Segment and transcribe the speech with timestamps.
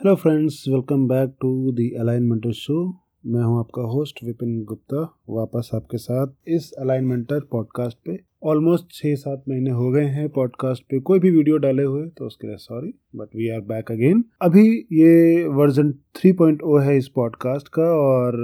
[0.00, 5.70] Hello friends welcome back to the Alignmentor show मैं हूँ आपका होस्ट विपिन गुप्ता, वापस
[5.74, 11.00] आपके साथ इस अलाइनमेंटर पॉडकास्ट पे। ऑलमोस्ट छः सात महीने हो गए हैं पॉडकास्ट पे
[11.00, 14.86] कोई भी वीडियो डाले हुए तो उसके लिए sorry but we are back again अभी
[14.92, 15.94] ये वर्जन
[16.26, 18.36] 3.0 है इस पॉडकास्ट का और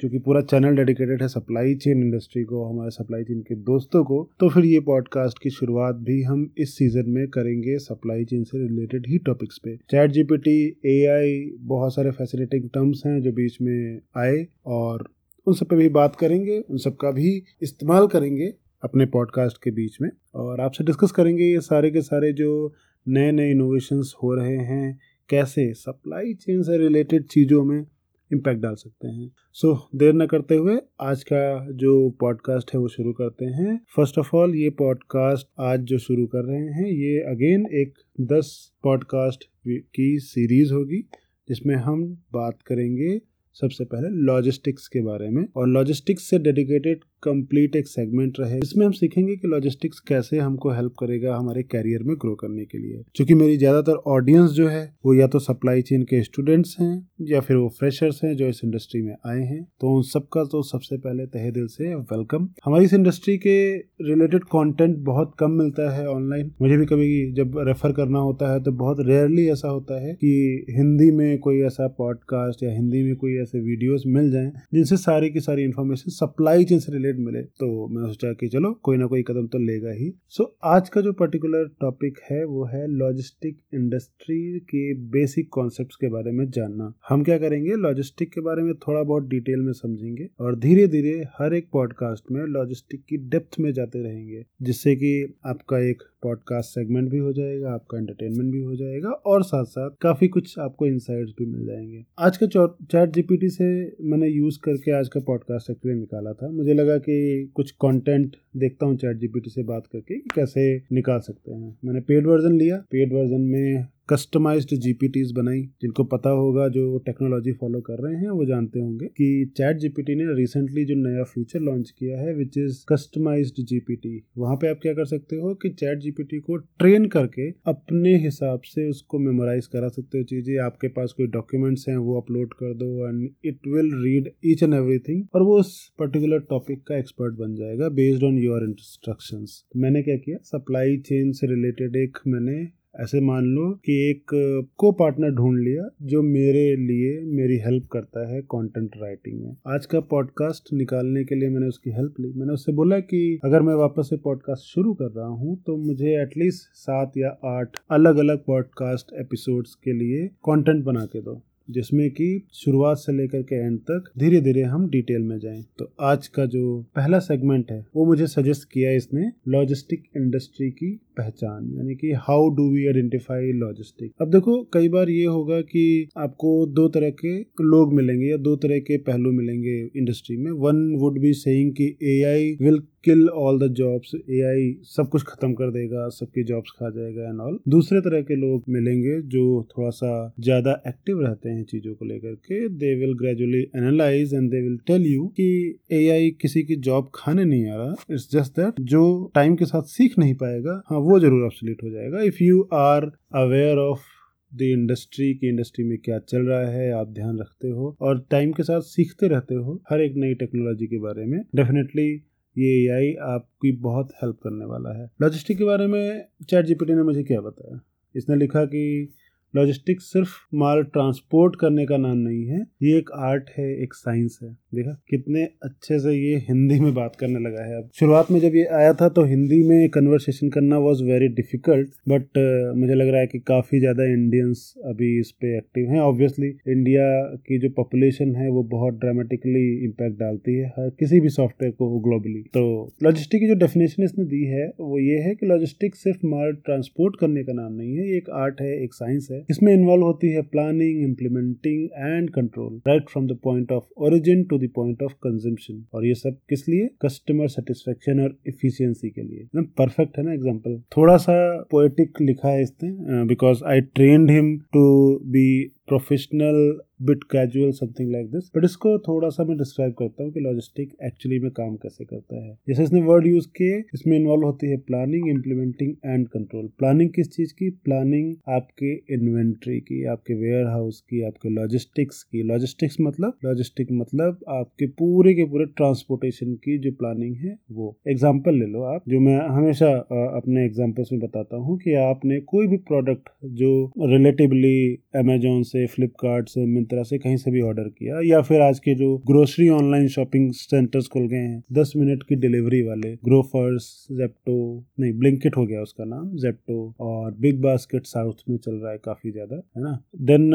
[0.00, 4.18] क्योंकि पूरा चैनल डेडिकेटेड है सप्लाई चेन इंडस्ट्री को, हमारे सप्लाई चेन के दोस्तों को
[4.40, 8.58] तो फिर ये पॉडकास्ट की शुरुआत भी हम इस सीज़न में करेंगे सप्लाई चेन से
[8.58, 14.00] रिलेटेड ही टॉपिक्स पे। चैट जीपीटी एआई बहुत सारे फैसिलिटिंग टर्म्स हैं जो बीच में
[14.16, 15.08] आए और
[15.46, 18.52] उन सब पे भी बात करेंगे, उन सब का भी इस्तेमाल करेंगे
[18.82, 22.72] अपने पॉडकास्ट के बीच में और आपसे डिस्कस करेंगे ये सारे के सारे जो
[23.06, 27.84] नए नए इनोवेशंस हो रहे हैं, कैसे सप्लाई चेन से रिलेटेड चीज़ों में
[28.32, 32.80] इम्पैक्ट डाल सकते हैं। सो so, देर न करते हुए आज का जो पॉडकास्ट है
[32.80, 36.86] वो शुरू करते हैं। फ़र्स्ट ऑफ़ ऑल ये पॉडकास्ट आज जो शुरू कर रहे हैं
[36.86, 41.08] ये अगेन एक दस पॉडकास्ट की सीरीज़ होगी
[41.48, 43.20] जिसमें हम बात करेंगे
[43.54, 48.84] सबसे पहले लॉजिस्टिक्स के बारे में। और लॉजिस्टिक्स से डेडिकेटेड कंप्लीट एक सेगमेंट रहे। इसमें
[48.86, 53.02] हम सीखेंगे कि लॉजिस्टिक्स कैसे हमको हेल्प करेगा हमारे कैरियर में ग्रो करने के लिए।
[53.16, 57.40] क्योंकि मेरी ज़्यादातर ऑडियंस जो है, वो या तो सप्लाई चेन के स्टूडेंट्स हैं, या
[57.40, 60.96] फिर वो फ्रेशर्स हैं जो इस इंडस्ट्री में आए हैं। तो उन सबका तो सबसे
[60.98, 63.56] पहले तहे दिल से वेलकम हमारी इस इंडस्ट्री के
[64.04, 68.62] रिलेटेड कॉन्टेंट बहुत कम मिलता है ऑनलाइन मुझे भी कभी जब रेफर करना होता है
[68.62, 73.14] तो बहुत रेयरली ऐसा होता है कि हिंदी में कोई ऐसा पॉडकास्ट या हिंदी में
[73.16, 77.42] कोई ऐसे वीडियोस मिल जाएँ, जिनसे सारी की सारी इन्फॉर्मेशन सप्लाई चेन से रिलेटेड मिले
[77.42, 80.88] तो मैं सोचा कि चलो कोई ना कोई कदम तो लेगा ही। सो so, आज
[80.88, 86.50] का जो पर्टिकुलर टॉपिक है वो है लॉजिस्टिक इंडस्ट्री के बेसिक कॉन्सेप्ट के बारे में
[86.50, 87.74] जानना। हम क्या करेंगे?
[87.74, 92.32] लॉजिस्टिक के बारे में थोड़ा बहुत डिटेल में समझेंगे और धीरे धीरे हर एक पॉडकास्ट
[92.32, 97.32] में लॉजिस्टिक की डेप्थ में जाते रहेंगे। जिससे कि आपका एक पॉडकास्ट सेगमेंट भी हो
[97.32, 101.66] जाएगा, आपका एंटरटेनमेंट भी हो जाएगा और साथ साथ काफ़ी कुछ आपको इनसाइट भी मिल
[101.66, 102.46] जाएँगे। आज का
[102.82, 103.64] चैट जीपीटी से
[104.00, 108.86] मैंने यूज़ करके आज का पॉडकास्ट एक्चुअली निकाला था। मुझे लगा कि कुछ कंटेंट देखता
[108.86, 113.12] हूँ चैट जीपीटी से बात करके कैसे निकाल सकते हैं। मैंने पेड वर्जन लिया। पेड
[113.12, 118.44] वर्जन में कस्टमाइज्ड जीपीटीज बनाई। जिनको पता होगा, जो टेक्नोलॉजी फॉलो कर रहे हैं, वो
[118.44, 122.84] जानते होंगे कि चैट जीपीटी ने रिसेंटली जो नया फीचर लॉन्च किया है विच इज़
[122.88, 127.48] कस्टमाइज्ड जीपीटी वहाँ पे आप क्या कर सकते हो कि चैट जीपीटी को ट्रेन करके
[127.66, 132.20] अपने हिसाब से उसको मेमोराइज करा सकते हो चीज़ें। आपके पास कोई डॉक्यूमेंट्स हैं, वो
[132.20, 136.82] अपलोड कर दो and it will read each and everything और वो उस पर्टिकुलर टॉपिक
[136.82, 140.38] का एक्सपर्ट बन जाएगा बेस्ड ऑन योर इंस्ट्रक्शंस मैंने क्या किया?
[140.44, 142.64] सप्लाई चेन से रिलेटेड एक मैंने
[142.96, 144.30] ऐसे मान लो कि एक
[144.78, 149.86] को पार्टनर ढूंढ लिया जो मेरे लिए मेरी हेल्प करता है कंटेंट राइटिंग में। आज
[149.86, 153.74] का पॉडकास्ट निकालने के लिए मैंने उसकी हेल्प ली। मैंने उससे बोला कि अगर मैं
[153.74, 158.44] वापस से पॉडकास्ट शुरू कर रहा हूँ तो मुझे एटलीस्ट सात या आठ अलग अलग
[158.44, 163.78] पॉडकास्ट एपिसोड्स के लिए कंटेंट बना के दो, जिसमें कि शुरुआत से लेकर के एंड
[163.80, 168.04] तक धीरे धीरे हम डिटेल में जाएँ। तो आज का जो पहला सेगमेंट है, वो
[168.06, 174.12] मुझे सजेस्ट किया इसने लॉजिस्टिक इंडस्ट्री की पहचान, यानी कि how do we identify logistic
[174.20, 178.56] अब देखो, कई बार ये होगा कि आपको दो तरह के लोग मिलेंगे या दो
[178.58, 183.58] तरह के पहलू मिलेंगे इंडस्ट्री में। वन वुड बी सेइंग कि AI will kill all
[183.58, 188.00] the jobs AI सब कुछ खत्म कर देगा, सबकी जॉब्स खा जाएगा एंड ऑल दूसरे
[188.00, 190.10] तरह के लोग मिलेंगे जो थोड़ा सा
[190.40, 194.76] ज़्यादा एक्टिव रहते हैं चीज़ों को लेकर के। They will gradually analyse and they will
[194.86, 195.48] tell you कि
[195.92, 199.04] एआई किसी की जॉब खाने नहीं आ रहा। इट्स जस्ट दैट जो
[199.34, 203.10] टाइम के साथ सीख नहीं पाएगा हाँ वो ज़रूर ऑब्सोलीट हो जाएगा। If you are
[203.36, 204.04] aware of
[204.52, 208.52] the industry की इंडस्ट्री में क्या चल रहा है, आप ध्यान रखते हो और टाइम
[208.52, 212.08] के साथ सीखते रहते हो हर एक नई टेक्नोलॉजी के बारे में डेफिनेटली
[212.56, 217.02] ये एआई आपकी बहुत हेल्प करने वाला है। लॉजिस्टिक के बारे में चैट जीपीटी ने
[217.02, 217.80] मुझे क्या बताया?
[218.14, 219.12] इसने लिखा कि
[219.54, 224.38] लॉजिस्टिक सिर्फ़ माल ट्रांसपोर्ट करने का नाम नहीं है, ये एक आर्ट है, एक साइंस
[224.42, 228.38] है। देखा, कितने अच्छे से ये हिंदी में बात करने लगा है अब। शुरुआत में
[228.40, 232.38] जब ये आया था तो हिंदी में कन्वर्सेशन करना वॉज़ वेरी डिफ़िकल्ट बट
[232.76, 237.06] मुझे लग रहा है कि काफ़ी ज़्यादा इंडियंस अभी इस पे एक्टिव हैं। ऑब्वियसली इंडिया
[237.38, 241.88] की जो पॉपुलेशन है, वो बहुत ड्रामेटिकली इम्पैक्ट डालती है, हर किसी भी सॉफ्टवेयर को
[242.00, 242.62] ग्लोबली तो
[243.02, 247.16] लॉजिस्टिक की जो डेफिनेशन इसने दी है, वो ये है कि लॉजिस्टिक सिर्फ़ माल ट्रांसपोर्ट
[247.20, 250.30] करने का नाम नहीं है, ये एक आर्ट है, एक साइंस है। इसमें इन्वॉल्व होती
[250.30, 255.12] है planning implementing and control right from the point of origin to the point of
[255.22, 256.88] consumption और ये सब किस लिए?
[257.02, 259.62] कस्टमर सेटिस्फेक्शन और इफिशियंसी के लिए.
[259.78, 261.34] परफेक्ट है ना एग्ज़ाम्पल थोड़ा सा
[261.70, 264.84] पोएटिक लिखा है इसने because I trained him to
[265.24, 265.46] be
[265.88, 270.40] professional bit casual something like this but इसको थोड़ा सा मैं डिस्क्राइब करता हूँ कि
[270.40, 274.70] लॉजिस्टिक एक्चुअली में काम कैसे करता है। जैसे इसने वर्ड यूज़ किए, इसमें इन्वॉल्व होती
[274.70, 277.68] है planning implementing and control planning किस चीज़ की?
[277.84, 283.38] प्लानिंग आपके इन्वेंट्री की, आपके वेयर हाउस की, आपके लॉजिस्टिक्स की। लॉजिस्टिक्स मतलब?
[283.44, 288.82] लॉजिस्टिक मतलब आपके पूरे के पूरे ट्रांसपोर्टेशन की जो प्लानिंग है, वो। एग्ज़ाम्पल ले लो
[288.94, 289.92] आप, जो मैं हमेशा
[290.38, 293.70] अपने एग्जाम्पल्स में बताता हूँ कि आपने कोई भी प्रोडक्ट जो
[294.06, 294.76] रिलेटिवली
[295.16, 298.94] अमेजोन से फ्लिपकार्ट से मिंत्रा से कहीं से भी ऑर्डर किया या फिर आज के
[298.94, 304.56] जो ग्रोसरी ऑनलाइन शॉपिंग सेंटर्स खुल गए हैं, दस मिनट की डिलीवरी वाले ग्रोफर्स जेप्टो
[305.00, 308.98] नहीं ब्लिंकेट हो गया उसका नाम जेप्टो और बिग बास्केट साउथ में चल रहा है
[309.04, 309.98] काफ़ी ज़्यादा, है ना?
[310.22, 310.52] देन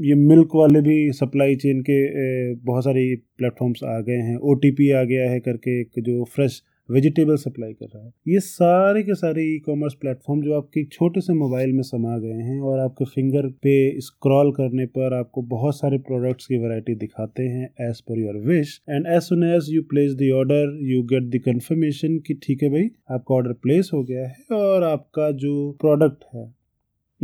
[0.00, 5.02] ये मिल्क वाले भी सप्लाई चेन के बहुत सारी प्लेटफॉर्म्स आ गए हैं ओ आ
[5.04, 9.42] गया है करके एक जो फ्रेश वेजिटेबल सप्लाई कर रहा है। ये सारे के सारे
[9.44, 13.48] ई कॉमर्स प्लेटफॉर्म जो आपके छोटे से मोबाइल में समा गए हैं और आपके फिंगर
[13.62, 18.36] पे स्क्रॉल करने पर आपको बहुत सारे प्रोडक्ट्स की वैरायटी दिखाते हैं as per your
[18.46, 22.62] wish and as soon as you place the order you get the confirmation कि ठीक
[22.62, 26.52] है भाई, आपका ऑर्डर प्लेस हो गया है और आपका जो प्रोडक्ट है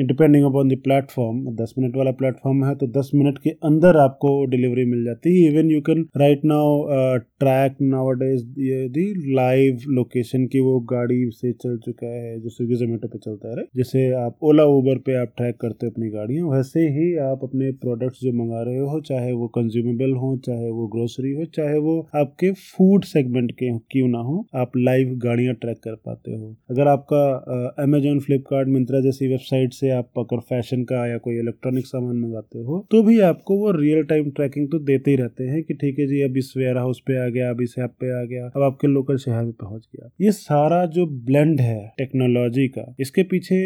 [0.02, 4.30] डिपेंडिंग अपॉन द प्लेटफॉर्म दस मिनट वाला प्लेटफॉर्म है तो दस मिनट के अंदर आपको
[4.46, 6.84] डिलीवरी मिल जाती है। Even you can right now
[7.40, 9.04] track now the
[9.34, 13.64] live location की वो गाड़ी से चल चुका है, जो स्विगी जोमेटो पे चलता है
[13.76, 17.70] जैसे आप ओला उबर पे आप ट्रैक करते हो अपनी गाड़ियाँ, वैसे ही आप अपने
[17.80, 21.98] प्रोडक्ट्स जो मंगा रहे हो, चाहे वो कंज्यूमेबल हो, चाहे वो ग्रोसरी हो, चाहे वो
[22.16, 26.88] आपके फ़ूड सेगमेंट के क्यों ना हो, आप लाइव गाड़ियाँ ट्रैक कर पाते हो। अगर
[26.88, 27.22] आपका
[27.82, 32.58] अमेजोन फ्लिपकार्ट मिंत्रा जैसी वेबसाइट से आप अगर फ़ैशन का या कोई इलेक्ट्रॉनिक सामान मंगाते
[32.60, 35.98] हो तो भी आपको वो रियल टाइम ट्रैकिंग तो देते ही रहते हैं कि ठीक
[35.98, 38.46] है जी, अब इस वेयर हाउस पे आ गया, अब इस ऐप पे आ गया,
[38.46, 43.22] अब आपके लोकल शहर में पहुँच गया। ये सारा जो ब्लेंड है टेक्नोलॉजी का, इसके
[43.24, 43.58] पीछे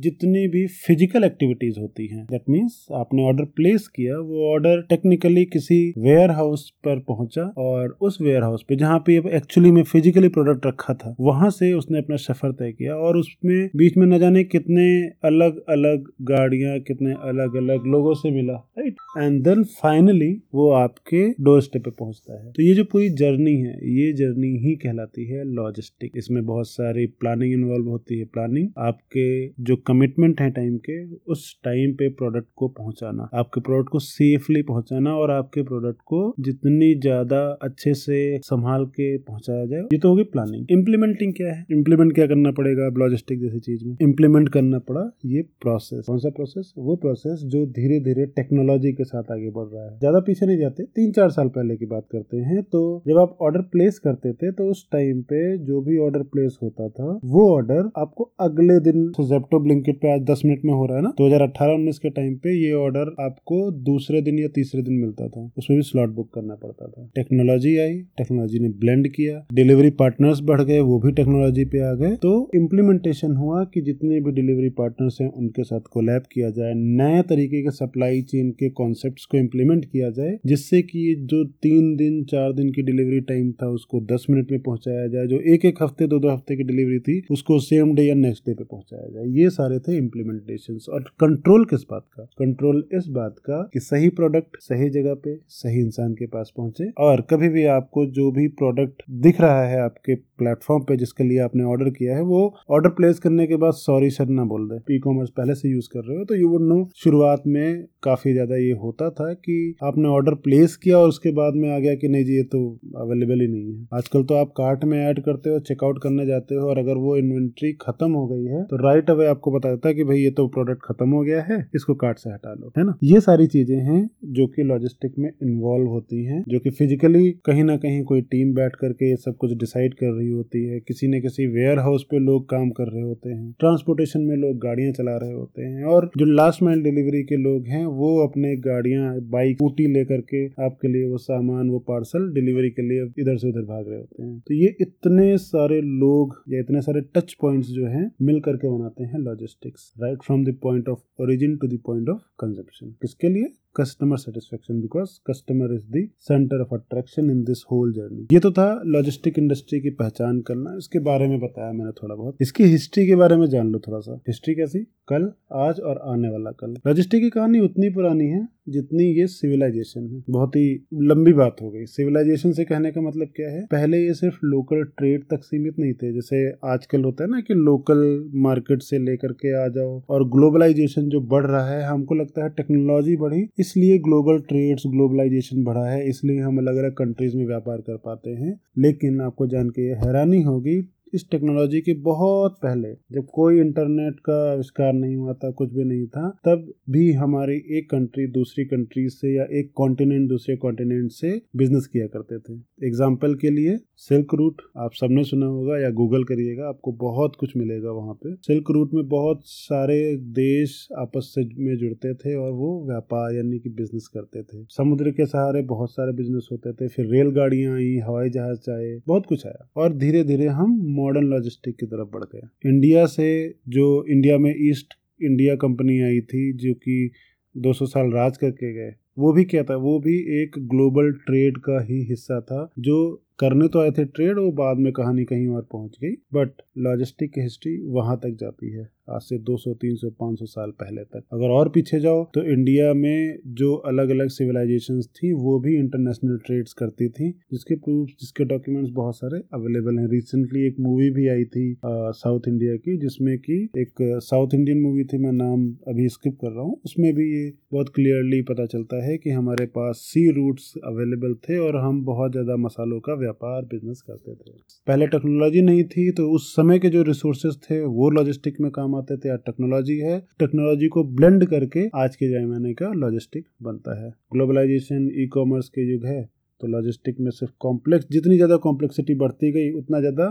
[0.00, 5.44] जितनी भी फ़िज़िकल एक्टिविटीज़ होती हैं दैट मीन्स आपने ऑर्डर प्लेस किया, वो ऑर्डर टेक्निकली
[5.46, 10.28] किसी वेयर हाउस पर पहुँचा और उस वेयर हाउस पे जहाँ पे एक्चुअली में फिजिकली
[10.28, 14.18] प्रोडक्ट रखा था, वहाँ से उसने अपना सफ़र तय किया और उसमें बीच में न
[14.18, 14.88] जाने कितने
[15.24, 21.22] अलग अलग गाड़ियाँ, कितने अलग अलग लोगों से मिला राइट एंड देन फाइनली वो आपके
[21.40, 25.24] डोर स्टेप पे पहुँचता है। तो ये जो पूरी जर्नी है, ये जर्नी ही कहलाती
[25.26, 29.26] है लॉजिस्टिक इसमें बहुत सारी प्लानिंग इन्वॉल्व होती है। प्लानिंग आपके
[29.62, 34.62] जो कमिटमेंट है टाइम के, उस टाइम पे प्रोडक्ट को पहुंचाना। आपके प्रोडक्ट को सेफली
[34.64, 40.08] पहुंचाना और आपके प्रोडक्ट को जितनी ज़्यादा अच्छे से संभाल के पहुँचाया जाए, ये तो
[40.08, 41.64] होगी प्लानिंग इम्प्लीमेंटिंग क्या है?
[41.70, 43.96] इम्प्लीमेंट क्या करना पड़ेगा लॉजिस्टिक जैसी चीज़ में?
[44.02, 49.04] इम्प्लीमेंट करना पड़ा ये प्रोसेस कौन सा प्रोसेस वो प्रोसेस जो धीरे धीरे टेक्नोलॉजी के
[49.04, 52.06] साथ आगे बढ़ रहा है। ज़्यादा पीछे नहीं जाते तीन चार साल पहले की बात
[52.12, 55.98] करते हैं तो जब आप ऑर्डर प्लेस करते थे तो उस टाइम पे जो भी
[56.00, 60.64] ऑर्डर प्लेस होता था, वो ऑर्डर आपको अगले दिन जेप्टो ब्लिंकेट पे आज दस मिनट
[60.64, 63.70] में हो रहा है ना, दो हज़ार अठारह उन्नीस के टाइम पे ये ऑर्डर आपको
[63.82, 67.76] दूसरे दिन या तीसरे दिन मिलता था। उसमें भी स्लॉट बुक करना पड़ता था। टेक्नोलॉजी
[67.78, 72.14] आई टेक्नोलॉजी ने ब्लेंड किया डिलीवरी पार्टनर्स बढ़ गए, वो भी टेक्नोलॉजी पे आ गए
[72.18, 77.22] तो इम्प्लीमेंटेशन हुआ कि जितने भी डिलीवरी पार्टनर्स हैं उनके साथ कोलैब किया जाए, नए
[77.22, 82.24] तरीके के सप्लाई चेन के कॉन्सेप्ट्स को इम्प्लीमेंट किया जाए, जिससे कि जो तीन दिन,
[82.24, 85.82] चार दिन की डिलीवरी टाइम था, उसको दस मिनट में पहुँचाया जाए, जो एक एक
[85.82, 89.08] हफ़्ते, दो दो हफ़्ते की डिलीवरी थी, उसको सेम डे या नेक्स्ट डे पे पहुँचाया
[89.08, 92.22] जाए। ये सारे थे इम्प्लीमेंटेशन और कंट्रोल किस बात का?
[92.38, 96.90] कंट्रोल इस बात का कि सही प्रोडक्ट सही जगह पे, सही इंसान के पास पहुँचे,
[96.98, 101.38] और कभी भी आपको जो भी प्रोडक्ट दिख रहा है आपके प्लेटफॉर्म पे जिसके लिए
[101.40, 104.94] आपने ऑर्डर किया है, वो ऑर्डर प्लेस करने के बाद सॉरी सर ना बोल दे।
[104.94, 108.32] ई कॉमर्स पहले से यूज़ कर रहे हो तो यू वुड नो शुरुआत में काफ़ी
[108.32, 111.94] ज़्यादा ये होता था कि आपने ऑर्डर प्लेस किया और उसके बाद में आ गया
[111.94, 112.58] कि नहीं जी, ये तो
[112.98, 116.54] अवेलेबल ही नहीं है। आजकल तो आप कार्ट में ऐड करते हो चेकआउट करने जाते
[116.54, 119.88] हो और अगर वो इन्वेंट्री खत्म हो गई है तो राइट अवे आपको बता देता
[119.88, 122.72] है कि भाई ये तो प्रोडक्ट खत्म हो गया है, इसको कार्ट से हटा लो,
[122.78, 122.96] है ना?
[123.04, 127.64] ये सारी चीज़ें हैं जो कि लॉजिस्टिक में इन्वॉल्व होती हैं, जो कि फिजिकली कहीं
[127.64, 131.08] ना कहीं कोई टीम बैठ करके ये सब कुछ डिसाइड कर रही होती है, किसी
[131.08, 134.92] न किसी वेयर हाउस पे लोग काम कर रहे होते हैं ट्रांसपोर्टेशन में लोग गाड़ियाँ
[134.92, 139.14] चला रहे होते हैं, और जो लास्ट माइल डिलीवरी के लोग हैं, वो अपने गाड़ियाँ
[139.30, 143.48] बाइक स्कूटी लेकर के आपके लिए वो सामान, वो पार्सल डिलीवरी के लिए इधर से
[143.48, 147.68] उधर भाग रहे होते हैं। तो ये इतने सारे लोग या इतने सारे टच पॉइंट्स
[147.70, 151.78] जो हैं, मिल करके बनाते हैं logistics right from the point of origin to the
[151.86, 153.48] point of consumption किसके लिए?
[153.76, 158.50] Customer satisfaction because customer is the centre of attraction in this whole journey ये तो
[158.50, 163.06] था लॉजिस्टिक इंडस्ट्री की पहचान करना। इसके बारे में बताया मैंने थोड़ा बहुत। इसकी हिस्ट्री
[163.06, 164.78] के बारे में जान लो थोड़ा सा। हिस्ट्री कैसी?
[165.08, 170.06] कल, आज और आने वाला कल। लॉजिस्टिक की कहानी उतनी पुरानी है जितनी ये सिविलाइजेशन
[170.06, 173.62] है। बहुत ही लंबी बात हो गई। सिविलाइजेशन से कहने का मतलब क्या है?
[173.66, 177.54] पहले ये सिर्फ़ लोकल ट्रेड तक सीमित नहीं थे। जैसे आजकल होता है ना कि
[177.54, 182.44] लोकल मार्केट से लेकर के आ जाओ और ग्लोबलाइजेशन जो बढ़ रहा है, हमको लगता
[182.44, 187.46] है टेक्नोलॉजी बढ़ी इसलिए ग्लोबल ट्रेड्स ग्लोबलाइजेशन बढ़ा है, इसलिए हम अलग अलग कंट्रीज़ में
[187.46, 190.80] व्यापार कर पाते हैं। लेकिन आपको जान के हैरानी होगी
[191.14, 195.84] इस टेक्नोलॉजी के बहुत पहले, जब कोई इंटरनेट का आविष्कार नहीं हुआ था, कुछ भी
[195.84, 201.10] नहीं था, तब भी हमारी एक कंट्री दूसरी कंट्री से या एक कॉन्टिनेंट दूसरे कॉन्टिनेंट
[201.10, 205.90] से बिज़नेस किया करते थे। एग्ज़ाम्पल के लिए सिल्क रूट आप सबने सुना होगा या
[205.92, 209.98] गूगल करिएगा, आपको बहुत कुछ मिलेगा वहाँ पे। सिल्क रूट में बहुत सारे
[210.34, 215.10] देश आपस से में जुड़ते थे और वो व्यापार यानी कि बिज़नेस करते थे। समुद्र
[215.10, 219.46] के सहारे बहुत सारे बिज़नेस होते थे, फिर रेलगाड़ियाँ आई, हवाई जहाज़ आए, बहुत कुछ
[219.46, 223.28] आया। और धीरे धीरे हम मॉडर्न लॉजिस्टिक की तरफ़ बढ़ गया। इंडिया से
[223.68, 227.10] जो इंडिया में ईस्ट इंडिया कंपनी आई थी, जो कि
[227.56, 229.76] 200 साल राज करके गए, वो भी क्या था?
[229.76, 234.38] वो भी एक ग्लोबल ट्रेड का ही हिस्सा था, जो करने तो आए थे ट्रेड
[234.38, 238.70] वो बाद में कहानी कहीं और पहुँच गई बट लॉजिस्टिक की हिस्ट्री वहाँ तक जाती
[238.70, 242.92] है। आज से 200, 300, 500 साल पहले तक। अगर और पीछे जाओ तो इंडिया
[242.94, 248.44] में जो अलग अलग सिविलाइजेशंस थी वो भी इंटरनेशनल ट्रेड्स करती थी जिसके प्रूफ जिसके
[248.46, 251.66] डॉक्यूमेंट्स बहुत सारे अवेलेबल हैं। रिसेंटली एक मूवी भी आई थी
[252.14, 256.50] साउथ इंडिया की जिसमें कि एक साउथ इंडियन मूवी थी मैं नाम अभी स्किप कर
[256.50, 260.72] रहा हूँ। उसमें भी ये बहुत क्लियरली पता चलता है कि हमारे पास सी रूट्स
[260.86, 264.52] अवेलेबल थे और हम बहुत ज़्यादा मसालों का व्यापार बिज़नेस करते थे।
[264.86, 268.96] पहले टेक्नोलॉजी नहीं थी तो उस समय के जो रिसोर्सेज थे वो लॉजिस्टिक में काम
[268.98, 274.10] आते थे टेक्नोलॉजी है। टेक्नोलॉजी को ब्लेंड करके आज के जमाने का लॉजिस्टिक बनता है।
[274.32, 276.28] ग्लोबलाइजेशन ई कॉमर्स के युग है
[276.60, 280.24] तो लॉजिस्टिक में सिर्फ़ कॉम्प्लेक्स जितनी ज़्यादा कॉम्प्लेक्सिटी बढ़ती गई, उतना ज़्यादा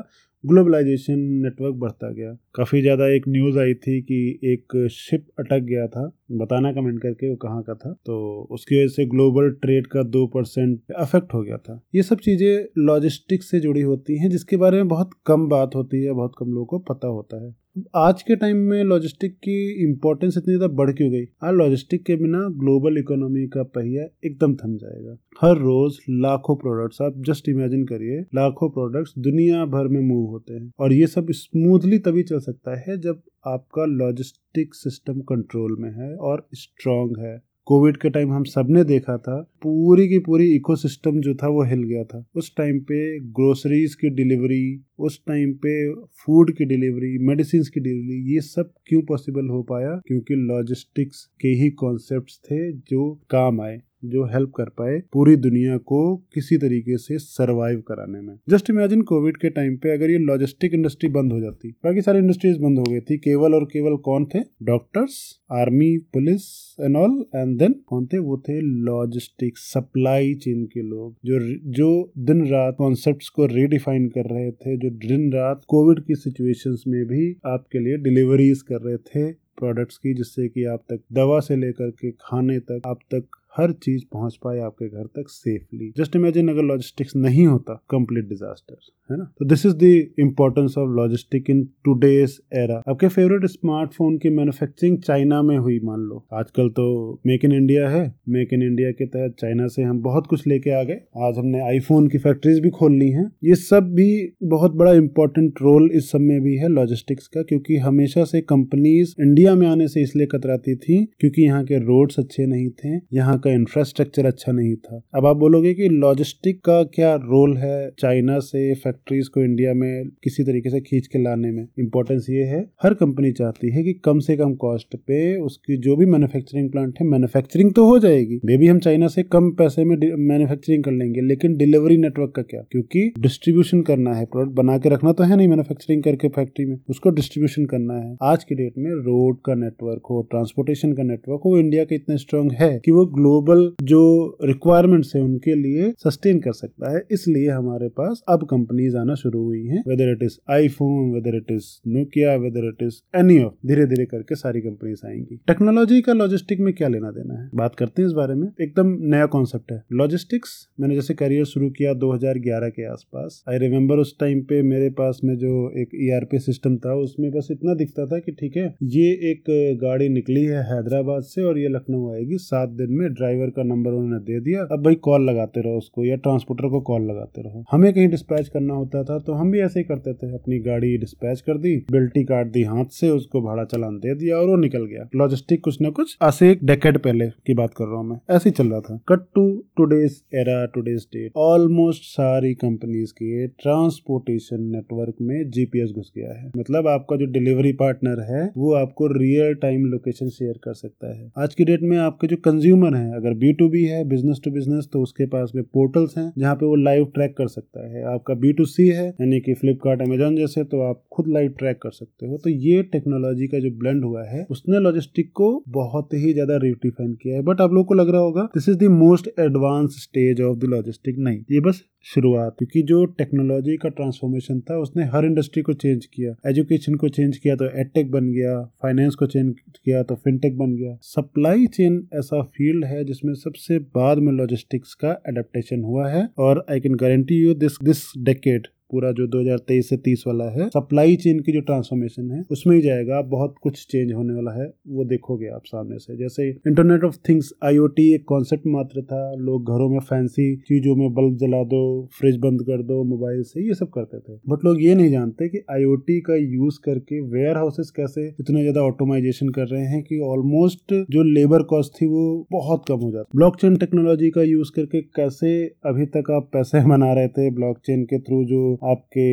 [0.43, 5.86] ग्लोबलाइजेशन नेटवर्क बढ़ता गया। काफ़ी ज़्यादा एक न्यूज़ आई थी कि एक शिप अटक गया
[5.88, 10.03] था। बताना कमेंट करके वो कहाँ का था। तो उसकी वजह से ग्लोबल ट्रेड का
[10.05, 14.57] दो परसेंट अफेक्ट हो गया था। ये सब चीज़ें लॉजिस्टिक्स से जुड़ी होती हैं, जिसके
[14.57, 18.22] बारे में बहुत कम बात होती है, बहुत कम लोगों को पता होता है। आज
[18.24, 21.25] के टाइम में लॉजिस्टिक की इम्पोर्टेंस इतनी ज़्यादा बढ़ क्यों गई?
[21.43, 27.01] आज लॉजिस्टिक के बिना ग्लोबल इकोनॉमी का पहिया एकदम थम जाएगा। हर रोज लाखों प्रोडक्ट्स
[27.01, 31.27] आप जस्ट इमेजिन करिए, लाखों प्रोडक्ट्स दुनिया भर में मूव होते हैं। और ये सब
[31.31, 37.36] स्मूथली तभी चल सकता है जब आपका लॉजिस्टिक सिस्टम कंट्रोल में है और स्ट्रांग है।
[37.67, 41.83] कोविड के टाइम हम सबने देखा था, पूरी की पूरी इकोसिस्टम जो था वो हिल
[41.83, 47.63] गया था। उस टाइम पे ग्रोसरीज की डिलीवरी उस टाइम पे फ़ूड की डिलीवरी मेडिसिन
[47.63, 50.01] की डिलीवरी ये सब क्यों पॉसिबल हो पाया?
[50.07, 55.77] क्योंकि लॉजिस्टिक्स के ही कॉन्सेप्ट थे जो काम आए। जो हेल्प कर पाए पूरी दुनिया
[55.77, 55.99] को
[56.33, 60.73] किसी तरीके से सरवाइव कराने में। जस्ट इमेजिन कोविड के टाइम पे अगर ये लॉजिस्टिक
[60.73, 64.25] इंडस्ट्री बंद हो जाती। बाकी सारी इंडस्ट्रीज़ बंद हो गई थी। केवल और केवल कौन
[64.25, 64.39] थे?
[64.63, 65.19] Doctors
[65.51, 66.43] army police
[66.81, 68.17] and all and then कौन थे?
[68.17, 71.39] वो थे लॉजिस्टिक सप्लाई चेन के लोग जो
[71.71, 76.83] जो दिन रात कॉन्सेप्ट को रीडिफाइन कर रहे थे, जो दिन रात कोविड की सिचुएशंस
[76.87, 81.39] में भी आपके लिए डिलीवरीज कर रहे थे प्रोडक्ट्स की, जिससे कि आप तक दवा
[81.39, 83.23] से लेकर के खाने तक, आप तक
[83.57, 88.29] हर चीज़ पहुँच पाए आपके घर तक सेफली जस्ट इमेजिन अगर लॉजिस्टिक्स नहीं होता कंप्लीट
[88.29, 88.77] डिजास्टर
[89.09, 89.23] है ना?
[89.39, 89.83] तो this is the
[90.19, 95.99] importance of logistic in today's era आपके फेवरेट स्मार्टफ़ोन की मैन्युफैक्चरिंग चाइना में हुई, मान
[95.99, 96.87] लो। आजकल तो
[97.27, 100.71] मेक इन इंडिया है। मेक इन इंडिया के तहत चाइना से हम बहुत कुछ लेके
[100.71, 104.09] आ गए। आज हमने आईफोन की फैक्ट्रीज भी खोल ली हैं। ये सब भी
[104.43, 109.15] बहुत बड़ा इंपॉर्टेंट रोल इस सब में भी है लॉजिस्टिक्स का, क्योंकि हमेशा से कंपनीज़
[109.21, 113.37] इंडिया में आने से इसलिए कतराती थी, क्योंकि यहाँ के रोड्स अच्छे नहीं थे। यहाँ
[113.47, 118.39] का इंफ्रास्ट्रक्चर अच्छा नहीं था। अब आप बोलोगे कि लॉजिस्टिक का क्या रोल है चाइना
[118.41, 121.67] से फैक्ट्रीज को इंडिया में किसी तरीके से खींच के लाने में?
[121.79, 125.95] इम्पोर्टेंस ये है, हर कंपनी चाहती है कि कम से कम कॉस्ट पे उसकी जो
[125.95, 129.83] भी मैन्युफैक्चरिंग प्लांट है मैन्युफैक्चरिंग तो हो जाएगी। मे भी हम चाइना से कम पैसे
[129.85, 132.61] में मैन्युफैक्चरिंग कर लेंगे, लेकिन डिलीवरी नेटवर्क का क्या?
[132.71, 136.77] क्योंकि डिस्ट्रीब्यूशन करना है प्रोडक्ट बना के रखना तो है नहीं मैन्युफैक्चरिंग करके फैक्ट्री में।
[136.89, 141.41] उसको डिस्ट्रीब्यूशन करना है। आज की डेट में रोड का नेटवर्क हो ट्रांसपोर्टेशन का नेटवर्क
[141.45, 144.01] हो इंडिया का इतना स्ट्रांग है कि वो ग्लोबल जो
[144.43, 149.43] रिक्वायरमेंट्स है उनके लिए सस्टेन कर सकता है। इसलिए हमारे पास अब कंपनीज़ आना शुरू
[149.43, 153.67] हुई हैं whether it is iPhone whether it is Nokia whether it is any of
[153.67, 157.50] धीरे धीरे करके सारी कंपनीज़ आएँगी। टेक्नोलॉजी का लॉजिस्टिक में क्या लेना देना है?
[157.55, 161.69] बात करते हैं इस बारे में। एकदम नया कॉन्सेप्ट है। लॉजिस्टिक्स मैंने जैसे करियर शुरू
[161.69, 166.39] किया 2011 के आसपास। आई रिमेम्बर उस टाइम पे मेरे पास में जो एक ईआरपी
[166.39, 169.43] सिस्टम था, उसमें बस इतना दिखता था कि ठीक है, ये एक
[169.84, 173.91] गाड़ी निकली है हैदराबाद से और ये लखनऊ आएगी सात दिन में ड्राइवर का नंबर
[173.91, 177.63] उन्होंने दे दिया। अब भाई कॉल लगाते रहो उसको या ट्रांसपोर्टर को कॉल लगाते रहो।
[177.71, 180.97] हमें कहीं डिस्पैच करना होता था तो हम भी ऐसे ही करते थे। अपनी गाड़ी
[180.97, 184.55] डिस्पैच कर दी, बिल्टी काट दी हाथ से, उसको भाड़ा चलान दे दिया और वो
[184.57, 188.09] निकल गया। लॉजिस्टिक कुछ ना कुछ ऐसे एक डेकेड पहले की बात कर रहा हूँ
[188.09, 189.45] मैं। ऐसे ही चल रहा था। Cut to
[189.77, 196.51] today's era today's date almost सारी कंपनीज़ के ट्रांसपोर्टेशन नेटवर्क में जीपीएस घुस गया है।
[196.57, 201.29] मतलब आपका जो डिलीवरी पार्टनर है, वो आपको रियल टाइम लोकेशन शेयर कर सकता है।
[201.38, 204.51] आज की डेट में आपके जो कंज्यूमर है अगर बी टू बी है बिज़नेस टू
[204.51, 208.03] बिज़नेस तो उसके पास में पोर्टल्स हैं, जहाँ पे वो लाइव ट्रैक कर सकता है।
[208.07, 211.81] आपका बी टू सी है, यानी कि फ्लिपकार्ट अमेजोन जैसे तो आप खुद लाइव ट्रैक
[211.81, 216.13] कर सकते हो। तो ये टेक्नोलॉजी का जो ब्लेंड हुआ है, उसने लॉजिस्टिक को बहुत
[216.15, 218.91] ही ज़्यादा रिडिफाइन किया है। बट आप लोग को लग रहा होगा this is the
[218.93, 224.59] most advance stage of the logistic नहीं, ये बस शुरुआत, क्योंकि जो टेक्नोलॉजी का ट्रांसफॉर्मेशन
[224.61, 228.61] था, उसने हर इंडस्ट्री को चेंज किया। एजुकेशन को चेंज किया तो एडटेक बन गया
[228.83, 233.79] फाइनेंस को चेंज किया तो फिनटेक बन गया। सप्लाई चेन ऐसा फ़ील्ड है, जिसमें सबसे
[233.95, 238.67] बाद में लॉजिस्टिक्स का एडेप्टेशन हुआ है, और I can guarantee you this this decade
[238.91, 242.82] पूरा जो 2023 से 30 वाला है सप्लाई चेन की जो ट्रांसफॉर्मेशन है, उसमें ही
[242.82, 247.17] जाएगा, बहुत कुछ चेंज होने वाला है, वो देखोगे आप सामने से। जैसे इंटरनेट ऑफ़
[247.29, 251.82] थिंग्स आईओटी एक कॉन्सेप्ट मात्र था, लोग घरों में फैंसी चीज़ों में बल्ब जला दो
[252.20, 255.48] फ्रिज बंद कर दो मोबाइल से ये सब करते थे। बट लोग ये नहीं जानते
[255.50, 260.20] कि आईओटी का यूज़ करके वेयर हाउसेस कैसे इतने ज़्यादा ऑटोमाइजेशन कर रहे हैं कि
[260.20, 265.01] ऑलमोस्ट जो लेबर कॉस्ट थी वो बहुत कम हो जाती। ब्लॉकचेन टेक्नोलॉजी का यूज़ करके
[265.01, 265.51] कैसे
[265.86, 269.27] अभी तक आप पैसे बना रहे थे ब्लॉकचेन के थ्रू जो आपके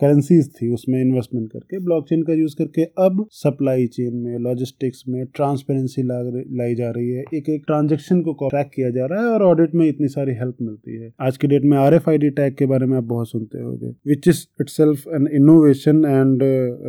[0.00, 5.24] करेंसीज थी, उसमें इन्वेस्टमेंट करके ब्लॉकचेन का यूज़ करके अब सप्लाई चेन में लॉजिस्टिक्स में
[5.34, 9.42] ट्रांसपेरेंसी लाई जा रही है। एक एक ट्रांजेक्शन को ट्रैक किया जा रहा है और
[9.42, 12.30] ऑडिट में इतनी सारी हेल्प मिलती है। आज की डेट में R F I D
[12.32, 16.42] tag के बारे में आप बहुत सुनते हो गए which is itself an innovation and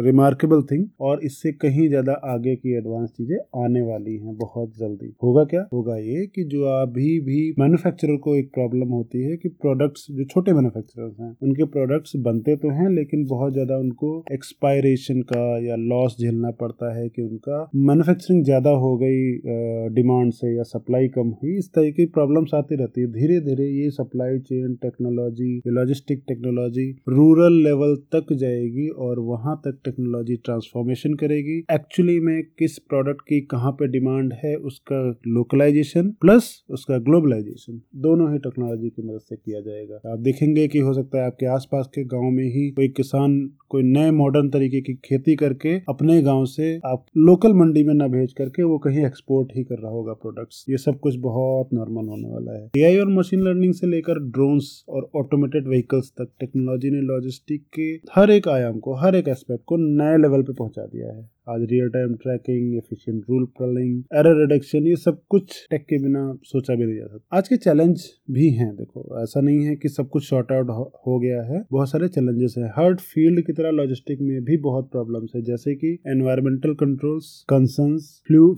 [0.05, 5.13] remarkable thing और इससे कहीं ज़्यादा आगे की एडवांस चीज़ें आने वाली हैं बहुत जल्दी।
[5.23, 5.65] होगा क्या?
[5.73, 10.23] होगा ये कि जो अभी भी मैन्युफैक्चरर को एक प्रॉब्लम होती है कि प्रोडक्ट्स जो
[10.25, 15.75] छोटे मैन्युफैक्चरर्स हैं, उनके प्रोडक्ट्स बनते तो हैं, लेकिन बहुत ज़्यादा उनको एक्सपायरेशन का या
[15.77, 21.29] लॉस झेलना पड़ता है कि उनका मैन्युफैक्चरिंग ज़्यादा हो गई डिमांड से या सप्लाई कम
[21.33, 26.23] हुई। इस तरह की प्रॉब्लम्स आती रहती है। धीरे धीरे ये supply chain technology logistic
[26.27, 33.21] technology rural level तक जाएगी और वहाँ तक टेक्नोलॉजी ट्रांसफॉर्मेशन करेगी। एक्चुअली में किस प्रोडक्ट
[33.23, 39.19] की कहाँ पे डिमांड है, उसका लोकलाइजेशन प्लस उसका ग्लोबलाइजेशन दोनों ही टेक्नोलॉजी की मदद
[39.21, 42.43] से किया जाएगा। आप देखेंगे कि हो सकता है आपके आस आसपास के गाँव में
[42.43, 43.33] ही कोई किसान
[43.71, 48.07] कोई नए मॉडर्न तरीके की खेती करके अपने गाँव से आप लोकल मंडी में न
[48.07, 52.09] भेज करके वो कहीं एक्सपोर्ट ही कर रहा होगा प्रोडक्ट्स ये सब कुछ बहुत नॉर्मल
[52.09, 56.89] होने वाला है। एआई और मशीन लर्निंग से लेकर ड्रोन्स और ऑटोमेटेड व्हीकल्स तक टेक्नोलॉजी
[56.89, 60.85] ने लॉजिस्टिक के हर एक आयाम को, हर एक एस्पेक्ट को नए लेवल पे पहुँचा
[60.85, 65.81] दिया है। आज real time tracking efficient route planning error reduction ये सब कुछ टेक
[65.81, 69.65] के बिना सोचा भी नहीं जा सकता। आज के चैलेंज भी हैं, देखो। ऐसा नहीं
[69.65, 70.69] है कि सब कुछ शॉर्ट आउट
[71.07, 74.89] हो गया है। बहुत सारे चैलेंजेस हैं। हर फ़ील्ड की तरह लॉजिस्टिक में भी बहुत
[74.91, 78.09] प्रॉब्लम्स है। जैसे कि एनवायरमेंटल कंट्रोल्स कंसर्न्स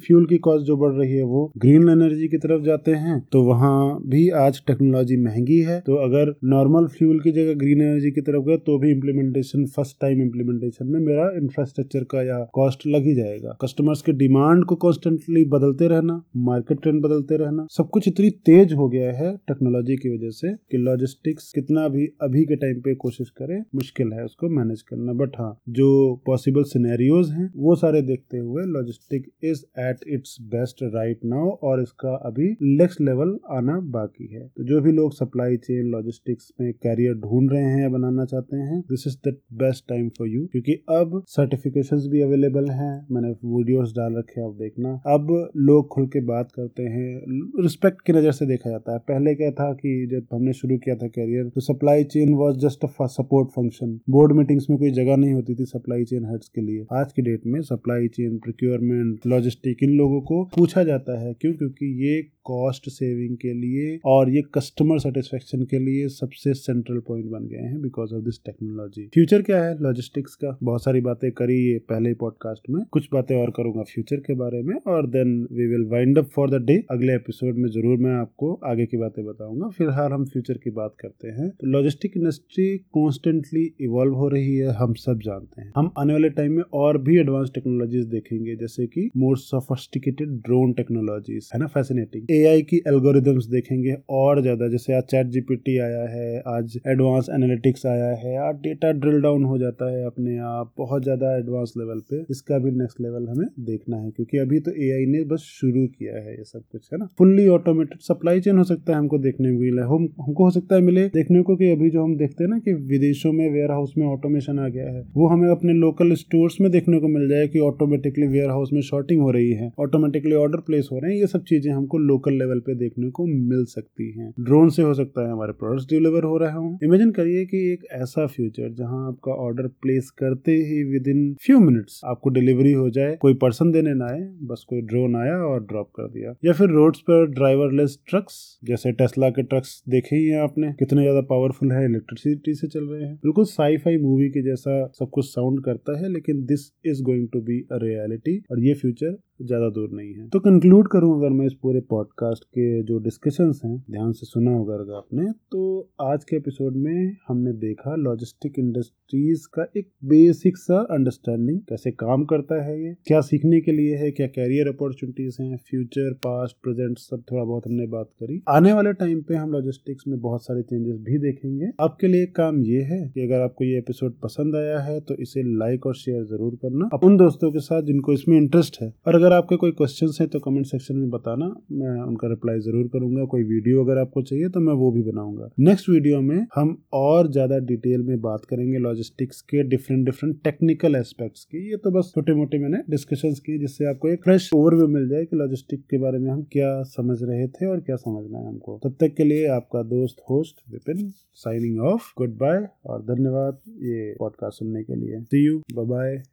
[0.04, 3.42] फ्यूल की कॉस्ट जो बढ़ रही है वो ग्रीन एनर्जी की तरफ़ जाते हैं। तो
[3.44, 8.22] वहाँ भी आज टेक्नोलॉजी महँगी है। तो अगर नॉर्मल फ्यूल की जगह ग्रीन एनर्जी की
[8.22, 13.06] तरफ़ गए तो भी इम्प्लीमेंटेशन फ़र्स्ट टाइम इम्प्लीमेंटेशन में मेरा इंफ्रास्ट्रक्चर का या कॉस्ट लग
[13.06, 18.08] ही जाएगा। कस्टमर्स के डिमांड को कॉन्स्टेंटली बदलते रहना मार्केट ट्रेंड बदलते रहना, सब कुछ
[18.08, 22.56] इतनी तेज हो गया है टेक्नोलॉजी की वजह से कि लॉजिस्टिक्स कितना भी अभी के
[22.56, 25.90] टाइम पे कोशिश करे, मुश्किल है उसको मैनेज करना। बट हाँ जो
[26.26, 31.82] पॉसिबल सिनेरियोज हैं, वो सारे देखते हुए logistic is at its best right now और
[31.82, 36.72] इसका अभी नेक्स्ट लेवल आना बाकी है। तो जो भी लोग सप्लाई चेन लॉजिस्टिक्स में
[36.76, 40.46] कैरियर ढूंढ रहे हैं या बनाना चाहते हैं this is the best time for you
[40.52, 45.28] क्योंकि अब सर्टिफिकेशन भी अवेलेबल हैं। मैंने वीडियोस डाल रखे हैं, आप देखना। अब
[45.60, 49.52] लोग खुल के बात करते हैं रिस्पेक्ट की नज़र से देखा जाता है। पहले क्या
[49.54, 54.00] था कि जब हमने शुरू किया था कैरियर तो supply chain was just support function
[54.10, 57.22] board meetings में कोई जगह नहीं होती थी सप्लाई चेन हेड्स के लिए। आज की
[57.22, 61.54] डेट में सप्लाई चेन प्रिक्योरमेंट लॉजिस्टिक इन लोगों को पूछा जाता है। क्यों?
[61.54, 67.26] क्योंकि ये कॉस्ट सेविंग के लिए और ये कस्टमर सेटिस्फेक्शन के लिए सबसे सेंट्रल पॉइंट
[67.26, 69.78] बन गए हैं because of this technology future क्या है?
[69.84, 74.18] लॉजिस्टिक्स का। बहुत सारी बातें करी ये पहले पॉडकास्ट में। कुछ बातें और करूँगा फ्यूचर
[74.18, 77.70] के बारे में और then we will wind up for the day अगले एपिसोड में
[77.70, 81.68] ज़रूर मैं आपको आगे की बातें बताऊँगा। फ़िलहाल हम फ्यूचर की बात करते हैं। तो
[81.68, 86.52] लॉजिस्टिक इंडस्ट्री कॉन्स्टेंटली इवॉल्व हो रही है। हम सब जानते हैं। हम आने वाले टाइम
[86.52, 91.68] में और भी एडवांस टेक्नोलॉजीज़ देखेंगे, जैसे कि मोर सोफिस्टिकेटेड ड्रोन टेक्नोलॉजीज़ है ना?
[91.70, 97.30] फैसिनेटिंग एआई की एल्गोरिदम्स देखेंगे और ज़्यादा, जैसे आज चैट जीपीटी आया है, आज एडवांस
[97.34, 101.74] एनालिटिक्स आया है, आज डेटा ड्रिल डाउन हो जाता है अपने आप, बहुत ज़्यादा एडवांस
[101.78, 105.48] लेवल पे। इसका भी नेक्स्ट लेवल हमें देखना है, क्योंकि अभी तो एआई ने बस
[105.52, 107.08] शुरू किया है ये सब कुछ, है ना?
[107.18, 110.76] फुल्ली ऑटोमेटेड सप्लाई चेन हो सकता है हमको देखने को मिला। हम, हमको हो सकता
[110.76, 113.72] है मिले देखने को कि अभी जो हम देखते हैं ना कि विदेशों में वेयर
[113.72, 117.28] हाउस में ऑटोमेशन आ गया है। वो हमें अपने लोकल स्टोर्स में देखने को मिल
[117.30, 121.12] जाए कि ऑटोमेटिकली वेयर हाउस में शॉर्टिंग हो रही है ऑटोमेटिकली ऑर्डर प्लेस हो रहे
[121.12, 124.82] हैं, ये सब चीज़ें हमको लोकल लेवल पे देखने को मिल सकती हैं। ड्रोन से
[124.82, 128.74] हो सकता है हमारे प्रोडक्ट्स डिलीवर हो रहे हो। इमेजिन करिए कि एक ऐसा फ्यूचर
[128.74, 133.34] जहाँ आपका ऑर्डर प्लेस करते ही विद इन फ्यू मिनट्स आपको डिलीवरी हो जाए, कोई
[133.36, 137.00] पर्सन देने ना आए, बस कोई ड्रोन आया और ड्रॉप कर दिया। या फिर रोड्स
[137.02, 141.84] पर ड्राइवरलेस ट्रक्स जैसे टेस्ला के ट्रक्स देखे ही हैं आपने, कितने ज़्यादा पावरफुल है
[141.86, 146.00] इलेक्ट्रिसिटी से चल रहे हैं। बिल्कुल साई फाई मूवी के जैसा सब कुछ साउंड करता
[146.00, 150.14] है, लेकिन this is going to be a reality और ये फ्यूचर ज़्यादा दूर नहीं
[150.14, 154.26] है। तो कंक्लूड करूँ अगर मैं इस पूरे पॉडकास्ट के जो डिस्कशंस हैं, ध्यान से
[154.26, 155.62] सुना होगा अगर आपने तो
[156.02, 162.24] आज के एपिसोड में हमने देखा लॉजिस्टिक इंडस्ट्रीज़ का एक बेसिक सा अंडरस्टैंडिंग कैसे काम
[162.26, 166.98] करता है ये, क्या सीखने के लिए है, क्या कैरियर अपॉर्चुनिटीज़ हैं फ्यूचर पास्ट प्रेजेंट
[167.00, 170.62] सब थोड़ा बहुत हमने बात करी। आने वाले टाइम पे हम लॉजिस्टिक्स में बहुत सारे
[170.64, 174.80] चेंजेस भी देखेंगे। आपके लिए काम ये है कि अगर आपको ये एपिसोड पसंद आया
[174.82, 178.78] है तो इसे लाइक और शेयर ज़रूर करना। उन दोस्तों के साथ जिनको इसमें इंटरेस्ट
[178.82, 182.60] है, और अगर आपके कोई क्वेश्चन है तो कमेंट सेक्शन में बताना, मैं उनका रिप्लाई
[182.62, 186.46] ज़रूर करूँगा। कोई वीडियो अगर आपको चाहिए तो मैं वो भी बनाऊँगा। नेक्स्ट वीडियो में
[186.56, 191.78] हम और ज़्यादा डिटेल में बात करेंगे लॉजिस्टिक्स के डिफरेंट डिफरेंट टेक्निकल एस्पेक्ट्स की। ये
[191.78, 195.36] तो बस छोटे मोटे मैंने डिस्कशन की जिससे आपको एक फ्रेश ओवरव्यू मिल जाए कि
[195.36, 198.96] लॉजिस्टिक के बारे में हम क्या समझ रहे थे और क्या समझना है हमको। तब
[199.00, 204.84] तक के लिए आपका दोस्त host Vipin signing off goodbye और धन्यवाद। ये पॉडकास्ट सुनने
[204.84, 206.24] के लिए। सी यू बाय